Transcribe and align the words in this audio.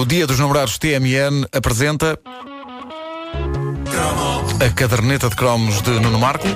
O 0.00 0.06
Dia 0.06 0.26
dos 0.26 0.38
Namorados 0.38 0.78
TMN 0.78 1.44
apresenta 1.52 2.18
a 4.58 4.74
caderneta 4.74 5.28
de 5.28 5.36
cromos 5.36 5.82
de 5.82 6.00
Nuno 6.00 6.18
Marco. 6.18 6.48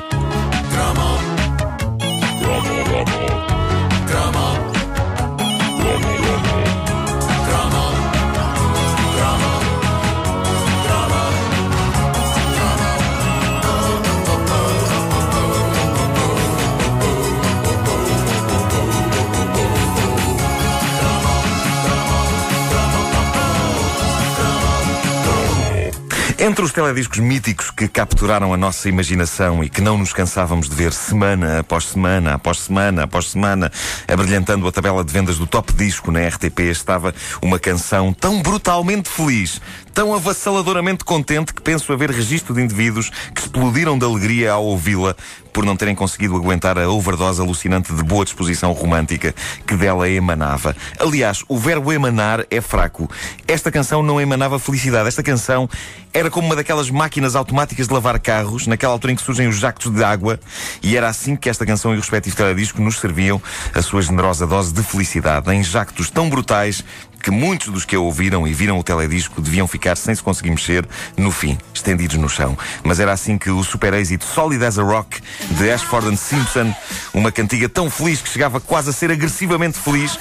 Entre 26.45 26.63
os 26.63 26.73
telediscos 26.73 27.21
míticos 27.21 27.71
que 27.71 27.89
capturaram 27.89 28.53
a 28.53 28.57
nossa 28.59 28.87
imaginação 28.87 29.65
e 29.65 29.71
que 29.71 29.81
não 29.81 29.97
nos 29.97 30.13
cansávamos 30.13 30.69
de 30.69 30.77
ver 30.77 30.93
semana 30.93 31.61
após 31.61 31.87
semana, 31.87 32.35
após 32.35 32.59
semana, 32.59 33.05
após 33.05 33.31
semana, 33.31 33.73
abrilhantando 34.07 34.69
a 34.69 34.71
tabela 34.71 35.03
de 35.03 35.11
vendas 35.11 35.39
do 35.39 35.47
Top 35.47 35.73
Disco 35.73 36.13
na 36.13 36.21
RTP, 36.29 36.61
estava 36.71 37.15
uma 37.41 37.59
canção 37.59 38.13
tão 38.13 38.43
brutalmente 38.43 39.09
feliz, 39.09 39.59
tão 39.95 40.13
avassaladoramente 40.13 41.03
contente 41.03 41.55
que 41.55 41.63
penso 41.63 41.91
haver 41.95 42.11
registro 42.11 42.55
de 42.55 42.61
indivíduos 42.61 43.09
que 43.35 43.41
explodiram 43.41 43.99
de 43.99 44.05
alegria 44.05 44.53
ao 44.53 44.67
ouvi-la 44.67 45.17
por 45.55 45.65
não 45.65 45.77
terem 45.77 45.95
conseguido 45.95 46.35
aguentar 46.35 46.77
a 46.77 46.91
overdose 46.91 47.41
alucinante 47.41 47.95
de 47.95 48.03
boa 48.03 48.25
disposição 48.25 48.73
romântica 48.73 49.33
que 49.65 49.77
dela 49.77 50.11
emanava. 50.11 50.77
Aliás, 50.99 51.45
o 51.49 51.57
verbo 51.57 51.93
emanar 51.93 52.45
é 52.51 52.61
fraco. 52.61 53.09
Esta 53.47 53.71
canção 53.71 54.03
não 54.03 54.21
emanava 54.21 54.59
felicidade. 54.59 55.07
Esta 55.07 55.23
canção 55.23 55.71
era 56.13 56.29
como 56.29 56.49
uma 56.49 56.57
daquelas 56.57 56.91
máquinas 56.91 57.37
automáticas 57.37 57.87
de 57.87 57.95
lavar 57.95 58.19
carros, 58.19 58.67
naquela 58.67 58.93
altura 58.93 59.13
em 59.13 59.17
que 59.17 59.23
surgem 59.23 59.47
os 59.47 59.57
jactos 59.57 59.93
de 59.93 60.03
água, 60.03 60.41
e 60.83 60.97
era 60.97 61.09
assim 61.09 61.37
que 61.37 61.49
esta 61.49 61.65
canção 61.65 61.93
e 61.93 61.97
o 61.97 62.01
respectivo 62.01 62.37
teledisco 62.37 62.83
nos 62.83 62.99
serviam 62.99 63.41
a 63.73 63.81
sua 63.81 64.03
generosa 64.03 64.47
dose 64.47 64.73
de 64.73 64.83
felicidade, 64.83 65.53
em 65.53 65.63
jactos 65.63 66.11
tão 66.11 66.29
brutais 66.29 66.85
que 67.25 67.31
muitos 67.31 67.69
dos 67.69 67.87
que 67.87 67.97
a 67.97 68.01
ouviram 68.01 68.47
e 68.47 68.53
viram 68.53 68.79
o 68.79 68.85
teledisco 68.85 69.41
deviam 69.41 69.67
ficar 69.67 69.97
sem 69.97 70.15
se 70.15 70.23
conseguir 70.23 70.51
mexer 70.51 70.87
no 71.17 71.31
fim, 71.31 71.57
estendidos 71.73 72.19
no 72.19 72.29
chão. 72.29 72.57
Mas 72.83 73.01
era 73.01 73.13
assim 73.13 73.39
que 73.39 73.49
o 73.49 73.65
super 73.65 73.95
êxito 73.95 74.27
Solid 74.27 74.63
as 74.63 74.79
a 74.79 74.83
Rock 74.83 75.23
de 75.53 75.71
Ashford 75.71 76.09
and 76.09 76.17
Simpson, 76.17 76.75
uma 77.15 77.33
cantiga 77.33 77.67
tão 77.67 77.89
feliz 77.89 78.21
que 78.21 78.29
chegava 78.29 78.61
quase 78.61 78.91
a 78.91 78.93
ser 78.93 79.11
agressivamente 79.11 79.79
feliz, 79.79 80.19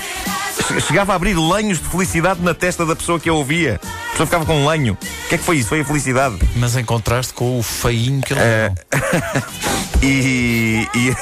chegava 0.88 1.12
a 1.12 1.18
abrir 1.18 1.36
lenhos 1.36 1.80
de 1.80 1.90
felicidade 1.90 2.42
na 2.42 2.54
testa 2.54 2.86
da 2.86 2.96
pessoa 2.96 3.20
que 3.20 3.28
a 3.28 3.34
ouvia. 3.34 3.82
A 3.84 4.12
pessoa 4.12 4.26
ficava 4.26 4.46
com 4.46 4.62
um 4.62 4.68
lenho. 4.70 4.94
O 4.94 5.28
que 5.28 5.36
é 5.36 5.38
que 5.38 5.44
foi 5.44 5.58
isso? 5.58 5.70
Foi 5.70 5.82
a 5.82 5.86
felicidade. 5.86 6.38
Mas 6.56 6.78
em 6.78 6.86
contraste 6.86 7.34
com 7.34 7.60
o 7.60 7.64
feinho 7.64 8.22
que 8.22 8.32
ele 8.32 8.42
uh... 8.42 9.44
e, 10.02 10.88
e... 10.96 11.16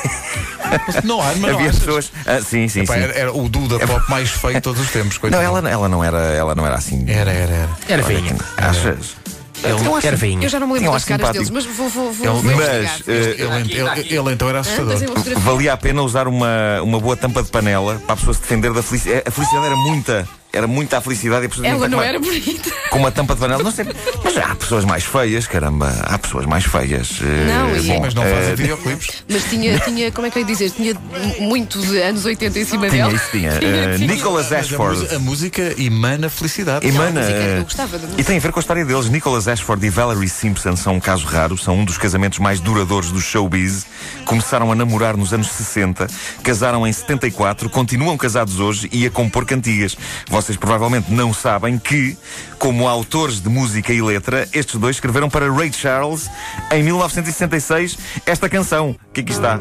Não 1.04 1.22
há, 1.22 1.34
mas 1.36 1.54
Havia 1.54 1.72
não 1.72 1.80
pessoas. 1.80 2.12
Ah, 2.26 2.40
sim, 2.42 2.68
sim, 2.68 2.82
Epá, 2.82 2.96
sim. 2.96 3.02
Era, 3.02 3.14
era 3.14 3.34
o 3.34 3.48
duda 3.50 3.80
pop 3.80 4.10
mais 4.10 4.30
feio 4.30 4.56
de 4.56 4.62
todos 4.62 4.82
os 4.82 4.90
tempos. 4.92 5.20
Não, 5.30 5.42
ela, 5.42 5.68
ela, 5.70 5.90
não 5.90 6.04
era, 6.04 6.18
ela 6.18 6.56
não 6.56 6.66
era 6.66 6.76
assim. 6.76 7.04
Era, 7.08 7.32
era, 7.32 7.54
era. 7.54 7.70
Era 7.88 8.04
feinha. 8.04 8.36
Achas? 8.58 9.16
Ele- 9.64 9.78
Era 10.08 10.18
feinha. 10.18 10.44
Eu 10.46 10.50
já 10.50 10.60
não 10.60 10.66
me 10.68 10.74
lembro 10.74 10.92
das 10.92 11.06
caras 11.06 11.28
simpático. 11.28 11.52
deles, 11.54 11.66
mas 11.68 11.78
vou, 11.78 11.88
vou, 11.88 12.12
vou, 12.12 12.40
Ele- 12.42 12.56
mas, 12.56 13.04
eh, 13.08 13.36
Ele, 13.38 13.74
ele- 13.80 14.16
ele 14.16 14.34
então 14.34 14.50
era 14.50 14.58
Hã? 14.58 14.62
assustador. 14.62 14.98
Valia 15.40 15.74
a 15.74 15.78
pena 15.78 16.02
usar 16.02 16.28
uma, 16.28 16.82
uma 16.82 17.00
boa 17.00 17.16
tampa 17.16 17.44
de 17.44 17.50
panela 17.50 18.02
para 18.06 18.14
a 18.14 18.18
pessoa 18.18 18.34
se 18.34 18.42
defender 18.42 18.74
da 18.74 18.82
felicidade. 18.82 19.22
A 19.28 19.30
felicidade 19.32 19.66
era 19.68 19.76
muita. 19.76 20.28
Era 20.54 20.68
muita 20.68 20.98
a 20.98 21.02
felicidade 21.02 21.44
e 21.44 21.46
a 21.46 21.50
pessoa 21.50 21.66
Ela 21.68 21.88
não 21.88 22.02
era 22.02 22.20
bonita. 22.20 22.70
com 22.90 23.00
uma 23.00 23.10
tampa 23.12 23.36
de 23.36 23.40
panela. 23.40 23.64
Não 23.64 23.72
sei. 23.72 23.86
Mas 24.24 24.38
há 24.38 24.54
pessoas 24.56 24.84
mais 24.84 25.04
feias, 25.06 25.48
caramba. 25.48 25.90
Há 26.04 26.18
pessoas 26.18 26.46
mais 26.46 26.66
feias. 26.66 27.20
Eh, 27.22 27.46
Não, 27.48 27.76
e- 27.78 27.82
bom, 27.88 28.00
Mas 28.02 28.14
não 28.14 28.24
eh, 28.24 28.36
fazem 28.36 28.56
videoclipes. 28.56 29.24
Mas 29.30 29.44
tinha, 29.46 29.80
tinha, 29.80 30.12
como 30.12 30.28
é 30.28 30.30
que 30.30 30.38
eu 30.38 30.42
ia 30.42 30.48
dizer? 30.48 30.72
Tinha 30.72 30.94
muito 31.40 31.80
de 31.80 32.02
anos 32.02 32.26
80 32.26 32.60
em 32.60 32.66
cima 32.66 32.90
Tinha 32.90 33.06
dela. 33.06 33.16
isso, 33.16 33.32
tinha. 33.32 33.52
Eh, 33.64 33.98
Nicholas 34.00 34.48
Mas 34.50 34.52
a, 34.52 34.60
Ashford. 34.60 35.16
a 35.16 35.20
música 35.20 35.74
emana 35.82 36.30
felicidade. 36.30 36.86
Emana. 36.86 37.12
Não, 37.12 37.22
a 37.22 37.24
música, 37.24 37.40
eh, 37.40 37.58
eu 37.60 37.64
gostava 37.64 37.98
da 37.98 38.04
música. 38.04 38.22
E 38.22 38.24
tem 38.26 38.36
a 38.38 38.40
ver 38.42 38.52
com 38.52 38.60
a 38.60 38.62
história 38.62 38.84
deles. 38.84 39.10
Nicholas 39.10 39.48
Ashford 39.48 39.86
e 39.86 39.90
Valerie 39.90 40.28
Simpson 40.28 40.76
são 40.76 40.96
um 40.96 41.00
caso 41.00 41.26
raro, 41.26 41.58
são 41.58 41.78
um 41.80 41.86
dos 41.86 41.98
casamentos 41.98 42.40
mais 42.40 42.60
duradouros 42.60 43.10
do 43.12 43.22
showbiz. 43.22 43.86
Começaram 44.26 44.70
a 44.72 44.76
namorar 44.76 45.16
nos 45.16 45.34
anos 45.34 45.48
60, 45.50 46.08
casaram 46.44 46.86
em 46.86 46.92
74, 46.92 47.70
continuam 47.70 48.18
casados 48.18 48.60
hoje 48.60 48.90
e 48.92 49.06
a 49.06 49.10
compor 49.10 49.46
cantigas. 49.46 49.98
Vocês 50.28 50.41
provavelmente 50.58 51.12
não 51.12 51.34
sabem 51.34 51.78
que, 51.78 52.18
como 52.58 52.88
autores 52.88 53.42
de 53.42 53.50
música 53.50 53.94
e 53.94 54.02
letra, 54.02 54.48
estes 54.54 54.80
dois 54.80 54.96
escreveram 54.96 55.30
para 55.30 55.52
Ray 55.52 55.72
Charles 55.72 56.30
em 56.72 56.84
1966 56.84 57.98
esta 58.26 58.50
canção, 58.50 58.96
que 59.14 59.22
aqui 59.22 59.32
está. 59.32 59.60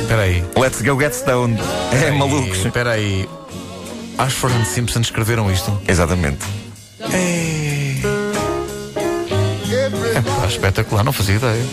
Espera 0.00 0.22
aí. 0.22 0.44
Let's 0.56 0.82
Go 0.82 1.00
Get 1.00 1.14
Stoned. 1.14 1.58
É 1.90 2.10
malucos. 2.10 2.58
Espera 2.58 2.90
aí. 2.92 3.26
Ashford 4.18 4.54
and 4.58 4.64
Simpson 4.66 5.00
escreveram 5.00 5.50
isto. 5.50 5.80
Exatamente. 5.88 6.44
É, 10.14 10.20
pá, 10.20 10.46
espetacular, 10.46 11.02
não 11.02 11.12
fazia 11.12 11.36
ideia. 11.36 11.64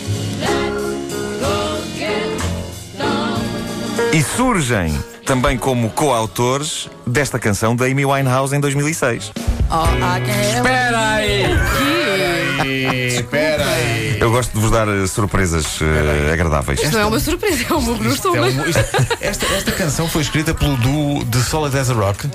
E 4.12 4.22
surgem 4.22 4.92
também 5.24 5.56
como 5.56 5.90
coautores 5.90 6.88
desta 7.06 7.38
canção 7.38 7.76
da 7.76 7.84
Amy 7.86 8.04
Winehouse 8.04 8.54
em 8.54 8.60
2006. 8.60 9.32
Espera 10.56 11.08
aí! 11.14 11.44
Espera 13.06 13.64
aí. 13.66 14.18
Eu 14.20 14.30
gosto 14.30 14.52
de 14.52 14.58
vos 14.60 14.70
dar 14.70 14.88
eh, 14.88 15.06
surpresas 15.06 15.78
eh, 15.80 16.32
agradáveis. 16.32 16.80
Isto 16.82 16.92
não 16.94 17.00
é 17.00 17.06
uma 17.06 17.20
surpresa, 17.20 17.64
é 17.70 17.72
um 17.74 17.80
murro 17.80 18.02
no 18.04 18.12
Isto 18.12 18.34
é 18.36 18.40
um- 18.40 18.66
isto- 18.68 18.84
esta, 19.20 19.46
esta 19.46 19.72
canção 19.72 20.08
foi 20.08 20.22
escrita 20.22 20.52
pelo 20.52 20.76
duo 20.76 21.24
de 21.24 21.40
Solid 21.42 21.78
as 21.78 21.90
a 21.90 21.94
Rock. 21.94 22.28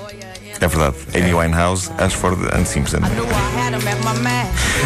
É 0.60 0.68
verdade. 0.68 0.96
Amy 1.14 1.34
Winehouse, 1.34 1.90
Ashford 1.98 2.48
and 2.54 2.64
Simpson. 2.64 2.98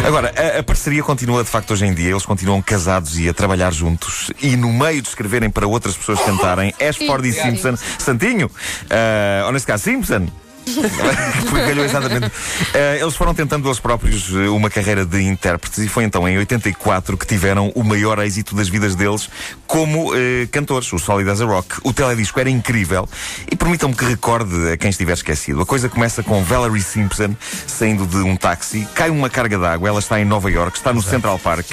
Agora, 0.05 0.33
a, 0.35 0.59
a 0.59 0.63
parceria 0.63 1.03
continua 1.03 1.43
de 1.43 1.49
facto 1.49 1.71
hoje 1.71 1.85
em 1.85 1.93
dia. 1.93 2.09
Eles 2.11 2.25
continuam 2.25 2.61
casados 2.61 3.17
e 3.19 3.29
a 3.29 3.33
trabalhar 3.33 3.71
juntos. 3.71 4.31
E 4.41 4.55
no 4.55 4.71
meio 4.71 5.01
de 5.01 5.07
escreverem 5.07 5.49
para 5.49 5.67
outras 5.67 5.95
pessoas 5.95 6.19
cantarem, 6.21 6.73
Ashford 6.81 7.27
e 7.27 7.33
Simpson, 7.33 7.75
Santinho, 7.97 8.49
ah, 8.89 9.45
ou 9.45 9.51
nesse 9.51 9.65
caso, 9.65 9.83
Simpson. 9.83 10.27
Foi 11.49 11.59
calhou 11.61 11.83
exatamente. 11.85 12.31
Eh, 12.73 12.99
eles 13.01 13.15
foram 13.15 13.33
tentando 13.33 13.67
eles 13.67 13.79
próprios 13.79 14.29
eh, 14.33 14.47
uma 14.49 14.69
carreira 14.69 15.05
de 15.05 15.21
intérpretes 15.21 15.79
e 15.79 15.87
foi 15.87 16.03
então 16.03 16.27
em 16.27 16.37
84 16.37 17.17
que 17.17 17.25
tiveram 17.25 17.69
o 17.75 17.83
maior 17.83 18.19
êxito 18.19 18.55
das 18.55 18.69
vidas 18.69 18.95
deles 18.95 19.29
como 19.67 20.13
eh, 20.15 20.47
cantores, 20.51 20.91
o 20.93 20.99
Solid 20.99 21.29
as 21.29 21.41
a 21.41 21.45
Rock. 21.45 21.75
O 21.83 21.91
teledisco 21.93 22.39
era 22.39 22.49
incrível 22.49 23.07
e 23.51 23.55
permitam-me 23.55 23.95
que 23.95 24.05
recorde 24.05 24.71
a 24.71 24.77
quem 24.77 24.89
estiver 24.89 25.13
esquecido. 25.13 25.61
A 25.61 25.65
coisa 25.65 25.89
começa 25.89 26.23
com 26.23 26.43
Valerie 26.43 26.81
Simpson 26.81 27.35
saindo 27.67 28.05
de 28.05 28.17
um 28.17 28.35
táxi, 28.35 28.87
cai 28.95 29.09
uma 29.09 29.29
carga 29.29 29.57
d'água, 29.57 29.89
ela 29.89 29.99
está 29.99 30.19
em 30.19 30.25
Nova 30.25 30.49
York, 30.49 30.77
está 30.77 30.93
no 30.93 31.01
Central 31.01 31.39
Park 31.39 31.67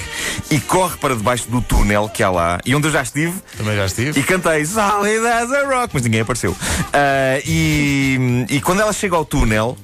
e 0.50 0.58
corre 0.60 0.96
para 0.96 1.14
debaixo 1.14 1.48
do 1.48 1.60
túnel 1.60 2.08
que 2.08 2.22
há 2.22 2.30
lá 2.30 2.58
e 2.64 2.74
onde 2.74 2.88
eu 2.88 2.92
já 2.92 3.02
estive 3.02 3.34
Também 3.56 3.76
já 3.76 3.86
estive. 3.86 4.18
e 4.18 4.22
cantei 4.22 4.64
Solid 4.64 5.26
as 5.26 5.52
a 5.52 5.64
Rock, 5.66 5.90
mas 5.94 6.02
ninguém 6.02 6.20
apareceu. 6.20 6.56
Ah, 6.92 7.40
e, 7.44 8.46
e 8.48 8.60
quando 8.60 8.77
ela 8.78 8.92
chega 8.92 9.16
ao 9.16 9.24
túnel, 9.24 9.76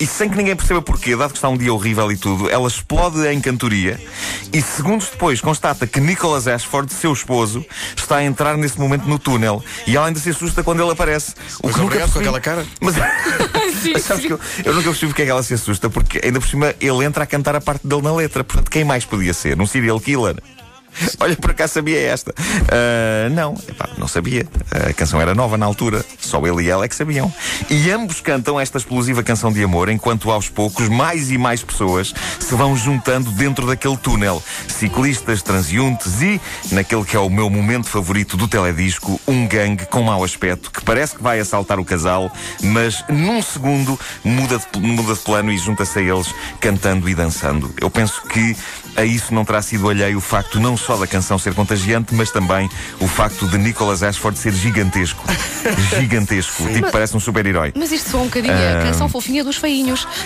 e 0.00 0.06
sem 0.06 0.28
que 0.28 0.36
ninguém 0.36 0.54
perceba 0.54 0.80
porquê, 0.80 1.16
dado 1.16 1.30
que 1.30 1.38
está 1.38 1.48
um 1.48 1.56
dia 1.56 1.74
horrível 1.74 2.10
e 2.12 2.16
tudo, 2.16 2.48
ela 2.48 2.68
explode 2.68 3.26
em 3.26 3.40
cantoria 3.40 4.00
e 4.52 4.62
segundos 4.62 5.08
depois 5.08 5.40
constata 5.40 5.86
que 5.86 6.00
Nicholas 6.00 6.46
Ashford, 6.46 6.92
seu 6.92 7.12
esposo, 7.12 7.64
está 7.96 8.18
a 8.18 8.24
entrar 8.24 8.56
nesse 8.56 8.78
momento 8.78 9.06
no 9.06 9.18
túnel 9.18 9.62
e 9.86 9.96
ela 9.96 10.06
ainda 10.06 10.20
se 10.20 10.30
assusta 10.30 10.62
quando 10.62 10.80
ele 10.82 10.92
aparece. 10.92 11.34
O 11.62 11.68
que 11.68 11.78
nunca 11.78 11.82
obrigado, 11.82 12.12
com 12.12 12.18
aquela 12.20 12.40
cara. 12.40 12.64
Mas, 12.80 12.94
Sim, 13.82 13.92
mas 13.92 14.04
sabes 14.04 14.22
sim. 14.22 14.28
que 14.28 14.34
eu, 14.34 14.40
eu 14.64 14.74
nunca 14.74 14.88
percebi 14.90 15.08
porque 15.08 15.22
é 15.22 15.24
que 15.24 15.30
ela 15.30 15.42
se 15.42 15.54
assusta, 15.54 15.90
porque 15.90 16.20
ainda 16.22 16.38
por 16.40 16.48
cima 16.48 16.74
ele 16.80 17.04
entra 17.04 17.24
a 17.24 17.26
cantar 17.26 17.56
a 17.56 17.60
parte 17.60 17.86
dele 17.86 18.02
na 18.02 18.14
letra. 18.14 18.44
Portanto, 18.44 18.70
quem 18.70 18.84
mais 18.84 19.04
podia 19.04 19.34
ser? 19.34 19.60
Um 19.60 19.66
serial 19.66 19.98
killer? 19.98 20.36
Olha, 21.20 21.36
por 21.36 21.50
acaso 21.50 21.74
sabia 21.74 22.00
esta. 22.00 22.34
Ah, 22.70 23.28
não, 23.30 23.54
epá, 23.68 23.88
não 23.96 24.08
sabia. 24.08 24.46
A 24.70 24.92
canção 24.92 25.20
era 25.20 25.34
nova 25.34 25.56
na 25.56 25.66
altura. 25.66 26.04
Só 26.18 26.44
ele 26.46 26.64
e 26.64 26.70
ela 26.70 26.84
é 26.84 26.88
que 26.88 26.94
sabiam. 26.94 27.32
E 27.68 27.90
ambos 27.90 28.20
cantam 28.20 28.58
esta 28.58 28.78
explosiva 28.78 29.22
canção 29.22 29.52
de 29.52 29.62
amor, 29.62 29.88
enquanto 29.88 30.30
aos 30.30 30.48
poucos 30.48 30.88
mais 30.88 31.30
e 31.30 31.38
mais 31.38 31.62
pessoas 31.62 32.14
se 32.38 32.54
vão 32.54 32.76
juntando 32.76 33.30
dentro 33.30 33.66
daquele 33.66 33.96
túnel. 33.96 34.42
Ciclistas, 34.68 35.42
transeuntes 35.42 36.20
e, 36.22 36.40
naquele 36.72 37.04
que 37.04 37.16
é 37.16 37.20
o 37.20 37.30
meu 37.30 37.48
momento 37.50 37.88
favorito 37.88 38.36
do 38.36 38.48
teledisco, 38.48 39.20
um 39.26 39.46
gangue 39.46 39.86
com 39.86 40.02
mau 40.02 40.22
aspecto 40.24 40.70
que 40.70 40.84
parece 40.84 41.16
que 41.16 41.22
vai 41.22 41.40
assaltar 41.40 41.78
o 41.78 41.84
casal, 41.84 42.30
mas 42.62 43.04
num 43.08 43.42
segundo 43.42 43.98
muda 44.24 44.58
de, 44.58 44.80
muda 44.80 45.14
de 45.14 45.20
plano 45.20 45.52
e 45.52 45.58
junta-se 45.58 45.98
a 45.98 46.02
eles 46.02 46.34
cantando 46.60 47.08
e 47.08 47.14
dançando. 47.14 47.72
Eu 47.80 47.90
penso 47.90 48.22
que 48.22 48.56
a 48.96 49.04
isso 49.04 49.32
não 49.32 49.44
terá 49.44 49.62
sido 49.62 49.88
alheio 49.88 50.18
o 50.18 50.20
facto 50.20 50.58
não 50.58 50.76
só 50.76 50.87
só 50.88 50.96
da 50.96 51.06
canção 51.06 51.38
ser 51.38 51.52
contagiante, 51.52 52.14
mas 52.14 52.30
também 52.30 52.66
o 52.98 53.06
facto 53.06 53.46
de 53.46 53.58
Nicholas 53.58 54.02
Ashford 54.02 54.38
ser 54.38 54.54
gigantesco. 54.54 55.22
gigantesco. 56.00 56.66
Tipo, 56.72 56.90
parece 56.90 57.14
um 57.14 57.20
super-herói. 57.20 57.74
Mas 57.76 57.92
isto 57.92 58.08
só 58.08 58.22
um 58.22 58.24
bocadinho 58.24 58.54
a 58.54 58.84
canção 58.84 59.06
fofinha 59.06 59.44
dos 59.44 59.56
feinhos. 59.56 60.08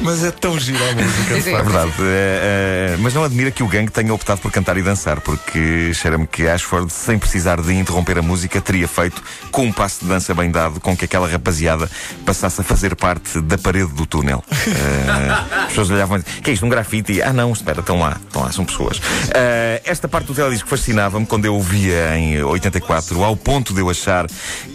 Mas 0.00 0.24
é 0.24 0.30
tão 0.30 0.58
gira 0.58 0.78
a 0.90 0.94
música. 0.94 1.34
É. 1.36 1.62
Verdade. 1.62 1.92
É, 2.00 2.94
é, 2.94 2.96
mas 2.98 3.14
não 3.14 3.24
admira 3.24 3.50
que 3.50 3.62
o 3.62 3.68
gangue 3.68 3.90
tenha 3.90 4.12
optado 4.12 4.40
por 4.40 4.50
cantar 4.50 4.76
e 4.76 4.82
dançar, 4.82 5.20
porque 5.20 5.92
cheira-me 5.94 6.26
que 6.26 6.46
Ashford, 6.46 6.92
sem 6.92 7.18
precisar 7.18 7.60
de 7.60 7.72
interromper 7.74 8.18
a 8.18 8.22
música, 8.22 8.60
teria 8.60 8.86
feito, 8.88 9.22
com 9.50 9.64
um 9.64 9.72
passo 9.72 10.00
de 10.00 10.06
dança 10.06 10.34
bem 10.34 10.50
dado, 10.50 10.80
com 10.80 10.96
que 10.96 11.04
aquela 11.04 11.28
rapaziada 11.28 11.90
passasse 12.24 12.60
a 12.60 12.64
fazer 12.64 12.94
parte 12.94 13.40
da 13.40 13.58
parede 13.58 13.92
do 13.92 14.06
túnel. 14.06 14.42
É, 14.50 15.30
as 15.62 15.68
pessoas 15.68 15.90
olhavam 15.90 16.18
e 16.18 16.22
diziam, 16.22 16.42
que 16.42 16.50
é 16.50 16.52
isto, 16.52 16.66
um 16.66 16.68
grafite? 16.68 17.22
Ah 17.22 17.32
não, 17.32 17.52
espera, 17.52 17.80
estão 17.80 17.98
lá, 17.98 18.18
estão 18.26 18.42
lá, 18.42 18.52
são 18.52 18.64
pessoas. 18.64 19.00
É, 19.34 19.82
esta 19.84 20.08
parte 20.08 20.26
do 20.26 20.34
teledisco 20.34 20.68
fascinava-me 20.68 21.26
quando 21.26 21.44
eu 21.44 21.54
ouvia 21.54 22.16
em 22.16 22.42
84, 22.42 23.22
ao 23.22 23.36
ponto 23.36 23.72
de 23.72 23.80
eu 23.80 23.90
achar 23.90 24.26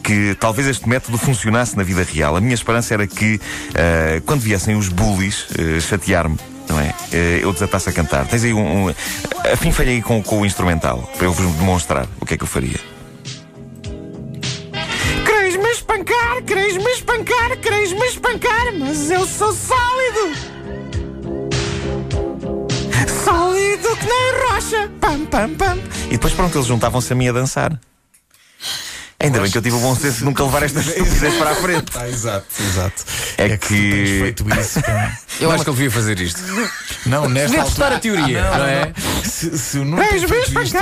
que 0.04 0.36
talvez 0.40 0.68
este 0.68 0.88
método 0.88 1.18
funcionasse 1.18 1.78
na 1.78 1.84
vida 1.84 2.04
real. 2.04 2.36
A 2.36 2.42
minha 2.42 2.54
esperança 2.54 2.94
era 2.94 3.08
que, 3.08 3.40
eh, 3.74 4.22
quando 4.26 4.42
viessem 4.42 4.76
os 4.76 4.90
bullies 5.12 5.48
eh, 5.58 5.80
chatear-me, 5.80 6.38
não 6.70 6.80
é? 6.80 6.94
Eh, 7.12 7.40
eu 7.42 7.52
desatasse 7.52 7.90
a 7.90 7.92
cantar. 7.92 8.26
Tens 8.28 8.44
aí 8.44 8.54
um. 8.54 8.88
um 8.88 8.96
afim 9.52 9.72
falhei 9.72 10.02
com, 10.02 10.24
com 10.24 10.40
o 10.40 10.46
instrumental, 10.46 11.00
para 11.18 11.26
eu 11.26 11.34
vos 11.34 11.46
demonstrar 11.56 12.08
o 12.20 12.26
que 12.26 12.36
é 12.36 12.38
que 12.38 12.44
eu 12.44 12.48
faria. 12.48 12.80
Queres-me 15.26 15.70
espancar, 15.70 16.42
queres-me 16.46 16.92
espancar, 16.92 17.58
queres-me 17.58 18.06
espancar, 18.08 18.74
mas 18.80 19.12
eu 19.12 19.26
sou 19.28 19.54
sólido! 19.54 20.52
Sólido 23.24 23.96
que 23.98 24.06
nem 24.06 24.50
rocha! 24.50 24.92
Pam, 25.00 25.26
pam, 25.26 25.54
pam! 25.56 25.78
E 26.08 26.12
depois, 26.12 26.34
pronto, 26.34 26.58
eles 26.58 26.68
juntavam-se 26.68 27.12
a 27.12 27.16
mim 27.16 27.28
a 27.28 27.32
dançar. 27.34 27.78
Ainda 29.22 29.40
bem 29.40 29.52
que 29.52 29.58
eu 29.58 29.62
tive 29.62 29.76
o 29.76 29.80
bom 29.80 29.96
senso 29.96 30.20
de 30.20 30.26
nunca 30.26 30.44
levar 30.44 30.64
estas 30.64 30.86
estupidez 30.88 31.34
para 31.36 31.52
a 31.52 31.56
frente. 31.56 31.92
Ah, 31.96 32.08
exato, 32.10 32.46
exato. 32.60 33.04
É 33.38 33.56
tu 33.58 33.68
que- 33.68 33.92
tens 33.92 34.10
feito 34.22 34.46
isso. 34.60 34.80
Eu 35.40 35.52
acho 35.52 35.64
que 35.64 35.70
ele 35.70 35.78
devia 35.78 35.92
fazer 35.92 36.20
isto. 36.20 36.40
Não, 37.06 37.28
nesta 37.30 37.48
Devia 37.50 37.62
altura. 37.64 37.66
testar 37.66 37.94
a 37.96 38.00
teoria, 38.00 38.44
Ah, 38.46 38.58
não 38.58 38.66
é? 38.66 38.94
Se, 39.24 39.58
se 39.58 39.78
o 39.80 39.86
Nuno 39.86 40.04
tem 40.08 40.28
feito 40.28 40.62
isto, 40.64 40.78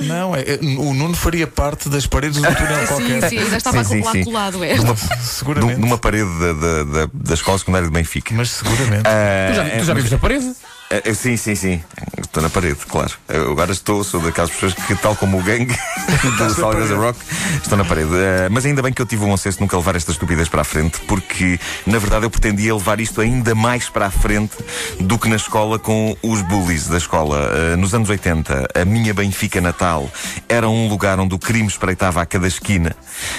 Não, 0.00 0.34
é, 0.34 0.40
é, 0.42 0.58
o 0.78 0.94
Nuno 0.94 1.14
faria 1.14 1.46
parte 1.46 1.88
das 1.88 2.06
paredes 2.06 2.40
do 2.40 2.54
túnel 2.54 2.80
Sim, 2.80 2.86
qualquer. 2.86 3.28
sim, 3.28 3.50
já 3.50 3.56
estava 3.58 3.84
Sim, 3.84 3.94
sim, 4.00 4.04
lá 4.04 4.12
sim. 4.12 4.24
colado, 4.24 4.64
é. 4.64 4.74
Numa, 4.76 4.96
Seguramente. 4.96 5.80
numa 5.80 5.98
parede 5.98 6.30
da, 6.40 6.52
da, 6.52 6.84
da, 6.84 7.10
da 7.12 7.34
escola 7.34 7.58
secundária 7.58 7.86
de 7.88 7.92
Benfica. 7.92 8.34
Mas 8.34 8.50
seguramente. 8.50 9.02
Ah, 9.06 9.48
Tu 9.50 9.54
já, 9.56 9.64
tu 9.80 9.84
já 9.84 9.92
é, 9.92 9.94
vives 9.96 10.10
na 10.10 10.18
parede? 10.18 10.52
É, 10.92 11.08
é, 11.08 11.14
sim, 11.14 11.38
sim, 11.38 11.54
sim. 11.54 11.82
Estou 12.20 12.42
na 12.42 12.50
parede, 12.50 12.80
claro. 12.86 13.12
Eu 13.26 13.52
agora 13.52 13.72
estou, 13.72 14.04
sou 14.04 14.20
daquelas 14.20 14.50
pessoas 14.50 14.74
que, 14.74 14.94
tal 14.96 15.16
como 15.16 15.38
o 15.38 15.42
gangue 15.42 15.74
do 16.36 16.54
Solid 16.54 16.82
as 16.82 16.90
a 16.90 16.96
Rock, 16.96 17.18
estou 17.62 17.78
na 17.78 17.84
parede. 17.84 18.10
Eh, 18.12 18.48
mas 18.50 18.66
ainda 18.66 18.82
bem 18.82 18.92
que 18.92 19.00
eu 19.00 19.06
tive 19.06 19.24
o 19.24 19.26
bom 19.26 19.36
senso 19.38 19.56
de 19.56 19.62
nunca 19.62 19.74
levar 19.74 19.96
estas 19.96 20.16
estupidez 20.16 20.50
para 20.50 20.60
a 20.60 20.64
frente, 20.64 21.00
porque 21.08 21.58
na 21.86 21.98
verdade 21.98 22.26
eu 22.26 22.30
pretendia 22.30 22.74
levar 22.74 23.00
isto 23.00 23.22
ainda 23.22 23.54
mais 23.54 23.88
para 23.88 24.06
a 24.06 24.10
frente 24.10 24.52
do 25.00 25.18
que 25.18 25.30
na 25.30 25.36
escola 25.36 25.78
com 25.78 26.14
os 26.22 26.42
bullies 26.42 26.88
da 26.88 26.98
escola. 26.98 27.50
Eh, 27.54 27.76
nos 27.76 27.94
anos 27.94 28.10
80, 28.10 28.68
a 28.74 28.84
minha 28.84 29.14
Benfica 29.14 29.62
natal 29.62 30.10
era 30.46 30.68
um 30.68 30.88
lugar 30.88 31.18
onde 31.18 31.34
o 31.34 31.38
crime 31.38 31.68
espreitava 31.68 32.20
a 32.20 32.26
cada 32.26 32.46
esquina. 32.46 32.94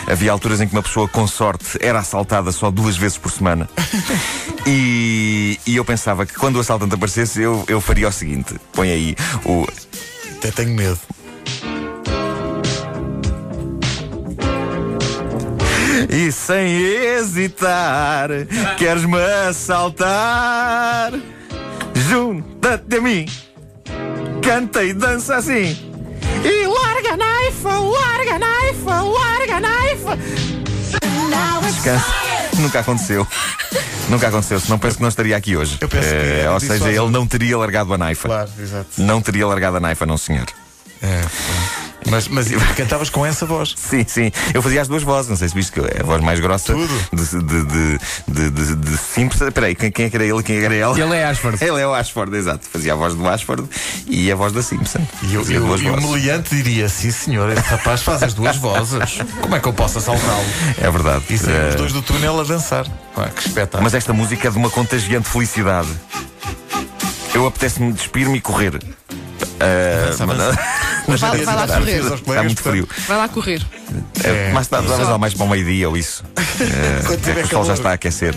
Havia 0.07 0.31
alturas 0.31 0.59
em 0.59 0.67
que 0.67 0.73
uma 0.73 0.81
pessoa 0.83 1.07
com 1.07 1.27
sorte 1.27 1.77
era 1.79 1.99
assaltada 1.99 2.51
só 2.51 2.71
duas 2.71 2.97
vezes 2.97 3.19
por 3.19 3.31
semana. 3.31 3.69
E, 4.65 5.59
e 5.67 5.75
eu 5.75 5.83
pensava 5.83 6.25
que 6.25 6.33
quando 6.35 6.55
o 6.55 6.59
assaltante 6.61 6.95
aparecesse, 6.95 7.42
eu, 7.43 7.63
eu 7.67 7.81
faria 7.81 8.07
o 8.07 8.11
seguinte: 8.11 8.55
põe 8.71 8.91
aí 8.91 9.15
o. 9.45 9.67
Até 10.37 10.51
tenho 10.51 10.75
medo. 10.75 10.99
E 16.09 16.31
sem 16.31 16.77
hesitar, 16.77 18.29
queres-me 18.77 19.17
assaltar? 19.47 21.13
Junta-te 22.09 22.97
a 22.97 23.01
mim, 23.01 23.25
canta 24.43 24.83
e 24.83 24.93
dança 24.93 25.37
assim. 25.37 25.77
E 26.43 26.67
larga 26.67 27.13
a 27.13 27.17
naifa, 27.17 27.79
larga 27.79 28.35
a 28.35 28.39
naifa, 28.39 29.01
larga 29.01 29.55
a 29.55 29.59
naifa. 29.61 30.17
Descansa. 31.63 32.13
Nunca 32.59 32.79
aconteceu. 32.79 33.27
Nunca 34.09 34.27
aconteceu, 34.27 34.59
senão 34.59 34.77
penso 34.77 34.97
que 34.97 35.01
não 35.01 35.09
estaria 35.09 35.35
aqui 35.35 35.55
hoje. 35.55 35.77
Eu 35.81 35.87
penso 35.89 36.07
que 36.09 36.13
Eh, 36.15 36.39
era 36.41 36.53
ou 36.53 36.59
seja, 36.59 36.89
ele 36.89 37.09
não 37.09 37.25
teria 37.25 37.57
largado 37.57 37.93
a 37.93 37.97
naifa. 37.97 38.27
Claro, 38.27 38.49
exato. 38.59 38.87
Não 38.97 39.21
teria 39.21 39.47
largado 39.47 39.77
a 39.77 39.79
naifa, 39.79 40.05
não 40.05 40.17
senhor. 40.17 40.45
É. 41.01 41.21
mas, 42.09 42.27
mas 42.27 42.47
cantavas 42.75 43.09
com 43.09 43.25
essa 43.25 43.45
voz. 43.45 43.73
Sim, 43.77 44.03
sim. 44.07 44.31
Eu 44.53 44.61
fazia 44.61 44.81
as 44.81 44.87
duas 44.87 45.03
vozes, 45.03 45.29
não 45.29 45.35
sei 45.37 45.49
se 45.49 45.55
viste 45.55 45.71
que 45.71 45.79
é 45.79 46.01
a 46.01 46.03
voz 46.03 46.21
mais 46.21 46.39
grossa 46.39 46.73
Tudo. 46.73 46.87
de, 47.13 47.43
de, 47.43 47.63
de, 47.63 47.99
de, 48.27 48.49
de, 48.49 48.75
de 48.75 48.97
Simpson. 48.97 49.51
Peraí, 49.51 49.75
quem, 49.75 49.91
quem 49.91 50.05
é 50.05 50.09
que 50.09 50.15
era 50.15 50.25
ele 50.25 50.39
e 50.39 50.43
quem 50.43 50.57
era 50.57 50.75
ela? 50.75 50.99
Ele 50.99 51.15
é 51.15 51.25
Ashford. 51.25 51.63
Ele 51.63 51.79
é 51.81 51.87
o 51.87 51.93
Ashford, 51.93 52.35
exato. 52.35 52.67
Fazia 52.71 52.93
a 52.93 52.95
voz 52.95 53.13
do 53.15 53.27
Ashford 53.27 53.63
e 54.07 54.31
a 54.31 54.35
voz 54.35 54.53
da 54.53 54.61
Simpson. 54.61 55.05
E, 55.23 55.33
eu, 55.35 55.41
eu, 55.49 55.77
e 55.77 55.89
o 55.89 56.01
meliante 56.01 56.55
diria: 56.55 56.87
Sim, 56.89 57.11
senhor, 57.11 57.49
esse 57.51 57.61
rapaz 57.61 58.01
faz 58.01 58.23
as 58.23 58.33
duas 58.33 58.55
vozes. 58.57 59.19
Como 59.41 59.55
é 59.55 59.59
que 59.59 59.67
eu 59.67 59.73
posso 59.73 59.97
assaltá-lo? 59.97 60.45
É 60.81 60.89
verdade. 60.89 61.23
E 61.29 61.37
saíram 61.37 61.67
os 61.69 61.73
Eh, 61.73 61.77
dois 61.77 61.93
do 61.93 62.01
túnel 62.01 62.39
a 62.39 62.43
dançar. 62.43 62.85
Pá, 63.15 63.27
que 63.29 63.47
espetáculo. 63.47 63.83
Mas 63.83 63.93
esta 63.93 64.13
música 64.13 64.47
é 64.47 64.51
de 64.51 64.57
uma 64.57 64.69
contagiante 64.69 65.27
felicidade. 65.29 65.89
Eu 67.33 67.47
apetece-me 67.47 67.91
despir-me 67.91 68.37
e 68.37 68.41
correr. 68.41 68.79
Eh, 69.63 70.03
Avança, 70.05 70.25
mas- 70.27 70.37
mas 71.07 71.19
Vai- 71.19 71.43
vai 71.43 71.55
lá 71.55 71.67
correr. 71.67 71.99
está 71.99 72.43
muito 72.43 72.61
frio. 72.61 72.89
Vai 73.07 73.17
lá 73.17 73.27
correr. 73.27 73.61
É, 74.23 74.51
mais 74.53 74.67
tarde, 74.67 74.87
talvez 74.87 75.09
lá 75.09 75.17
mais 75.17 75.33
para 75.33 75.45
o 75.45 75.49
meio-dia 75.49 75.89
ou 75.89 75.97
isso. 75.97 76.23
Eh, 76.37 77.01
Quando 77.05 77.21
tiver 77.21 77.43
o 77.45 77.47
sol 77.47 77.65
já 77.65 77.73
está 77.73 77.89
a 77.89 77.93
aquecer. 77.93 78.35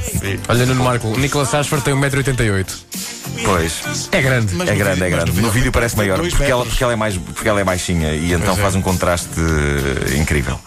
Olha, 0.48 0.66
Nuno 0.66 0.82
Marco, 0.84 1.08
o 1.08 1.18
Nicolas 1.18 1.54
Ashford 1.54 1.84
tem 1.84 1.94
1,88m. 1.94 2.66
Pois. 3.44 4.08
É 4.12 4.20
grande. 4.22 4.54
Mas 4.54 4.68
É 4.68 4.74
grande, 4.74 4.94
vídeo- 5.00 5.06
é 5.06 5.10
mas 5.10 5.24
grande. 5.24 5.40
no 5.40 5.46
No 5.46 5.52
vídeo 5.52 5.70
parece 5.72 5.96
maior, 5.96 6.18
porque 6.18 6.42
ela, 6.44 6.64
porque, 6.64 6.82
ela 6.82 6.92
é 6.92 6.96
mais, 6.96 7.16
porque 7.16 7.48
ela 7.48 7.60
é 7.60 7.64
baixinha 7.64 8.12
e 8.14 8.32
então 8.32 8.46
Pois 8.46 8.58
é. 8.58 8.62
faz 8.62 8.74
um 8.74 8.82
contraste 8.82 9.28
eh, 9.38 10.16
incrível. 10.16 10.58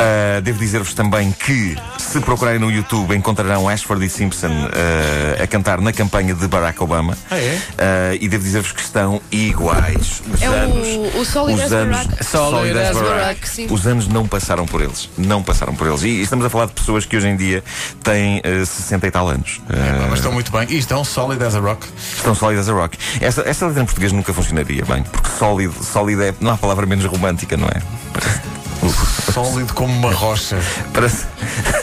Ah, 0.00 0.40
devo 0.40 0.58
dizer-vos 0.60 0.94
também 0.94 1.32
que, 1.32 1.76
se 1.98 2.20
procurarem 2.20 2.60
no 2.60 2.70
YouTube, 2.70 3.16
encontrarão 3.16 3.68
Ashford 3.68 4.04
e 4.06 4.08
Simpson 4.08 4.48
eh, 4.72 5.42
a 5.42 5.46
cantar 5.46 5.80
na 5.80 5.92
campanha 5.92 6.34
de 6.34 6.46
Barack 6.46 6.80
Obama. 6.82 7.16
Ah, 7.30 7.36
é? 7.36 7.58
Ah, 7.76 8.14
e 8.20 8.28
devo 8.28 8.44
dizer-vos 8.44 8.70
que 8.72 8.80
estão 8.80 9.20
iguais. 9.32 10.22
Os 10.32 10.40
É 10.40 10.48
o- 10.48 10.52
anos, 10.52 11.14
o 11.16 11.24
Solid 11.24 11.58
os 11.58 11.64
as 11.66 11.72
anos, 11.72 11.96
Barack. 11.96 12.24
Solid 12.24 12.50
Solid 12.50 12.78
as 12.78 12.96
as 12.96 13.02
Barack. 13.02 13.66
Os 13.70 13.86
anos 13.86 14.06
não 14.08 14.26
passaram 14.28 14.66
por 14.66 14.80
eles. 14.80 15.10
Não 15.18 15.42
passaram 15.42 15.74
por 15.74 15.86
eles. 15.88 16.02
E 16.02 16.22
estamos 16.22 16.44
a 16.44 16.50
falar 16.50 16.66
de 16.66 16.72
pessoas 16.72 17.04
que 17.04 17.16
hoje 17.16 17.26
em 17.28 17.36
dia 17.36 17.64
têm 18.04 18.40
eh, 18.44 18.64
60 18.64 19.06
e 19.06 19.10
tal 19.10 19.28
anos. 19.28 19.60
Ah, 19.68 20.06
Mas 20.10 20.20
estão 20.20 20.30
muito 20.32 20.52
bem. 20.52 20.66
E 20.70 20.78
estão 20.78 21.04
solid 21.04 21.42
as 21.42 21.56
a 21.56 21.58
rock. 21.60 21.86
Estão 22.16 22.34
sólidas 22.36 22.68
a 22.68 22.72
rock. 22.72 22.96
Essa, 23.20 23.42
essa 23.42 23.66
letra 23.66 23.82
em 23.82 23.86
português 23.86 24.12
nunca 24.12 24.32
funcionaria 24.32 24.84
bem, 24.84 25.02
porque 25.02 25.28
sólido, 25.38 25.74
sólido 25.82 26.22
é. 26.22 26.32
Não 26.40 26.52
há 26.52 26.56
palavra 26.56 26.86
menos 26.86 27.04
romântica, 27.04 27.56
não 27.56 27.66
é? 27.66 27.82
Sólido 29.38 29.72
como 29.72 29.94
uma 29.94 30.10
rocha. 30.10 30.56
Parece. 30.92 31.24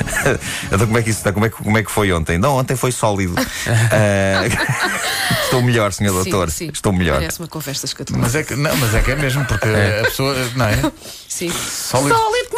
então 0.67 0.79
como 0.79 0.97
é 0.97 1.01
que 1.01 1.09
isso 1.09 1.19
está? 1.19 1.31
Como 1.31 1.45
é 1.45 1.50
que, 1.50 1.55
como 1.55 1.77
é 1.77 1.83
que 1.83 1.89
foi 1.89 2.12
ontem? 2.12 2.38
Não, 2.38 2.57
ontem 2.57 2.75
foi 2.75 2.91
sólido. 2.91 3.33
Ah, 3.65 4.43
Estou 5.45 5.62
melhor, 5.62 5.93
senhor 5.93 6.12
Sim, 6.12 6.29
doutor. 6.29 6.51
sim. 6.51 6.69
Estou 6.74 6.91
melhor. 6.91 7.19
Parece 7.19 7.39
uma 7.39 7.47
conversa 7.47 7.85
escatológica. 7.85 8.27
Mas 8.27 8.35
é 8.35 8.43
que, 8.43 8.55
não, 8.55 8.75
mas 8.75 8.93
é 8.93 9.01
que 9.01 9.12
é 9.12 9.15
mesmo, 9.15 9.45
porque 9.45 9.69
a 9.69 10.03
pessoa. 10.03 10.35
Não 10.53 10.65
é? 10.65 10.91
Sim. 11.29 11.50
Sólido. 11.50 12.13
Sólido 12.13 12.54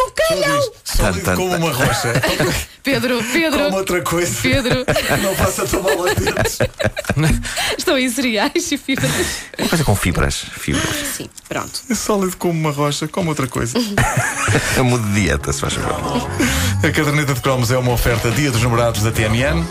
Sólido 0.84 1.36
como 1.36 1.56
uma 1.56 1.72
rocha. 1.72 2.14
Pedro, 2.84 3.22
Pedro, 3.34 3.64
Como 3.66 3.78
outra 3.78 4.02
coisa. 4.02 4.34
Pedro, 4.42 4.86
Não 5.22 5.36
faça 5.36 5.66
tomar 5.68 5.94
os 5.96 6.14
dedos. 6.16 6.58
estão 7.78 7.98
em 7.98 8.10
cereais 8.10 8.72
e 8.72 8.78
fibras. 8.78 9.12
Uma 9.60 9.68
coisa 9.70 9.84
com 9.84 9.96
fibras. 9.96 10.36
Fibras. 10.58 10.96
Sim, 11.16 11.30
pronto. 11.50 11.82
Sólido 11.96 12.38
como 12.38 12.54
uma 12.60 12.72
rocha, 12.72 13.08
como 13.08 13.30
outra 13.30 13.48
coisa. 13.48 13.78
Eu 14.78 14.86
mudo 14.86 15.06
de 15.10 15.22
dieta, 15.22 15.52
se 15.52 15.60
faz 15.62 15.74
favor. 15.74 16.30
A 16.78 16.92
caderneta 16.92 17.34
de 17.34 17.42
cromos 17.42 17.72
é 17.72 17.78
uma 17.78 17.92
oferta 17.92 18.32
Dia 18.32 18.52
dos 18.52 18.62
Namorados 18.62 19.04
da 19.04 19.12
TMN. 19.12 19.66